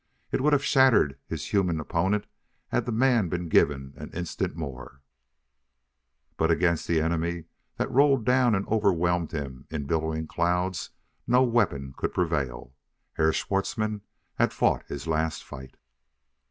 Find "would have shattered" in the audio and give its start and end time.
0.41-1.19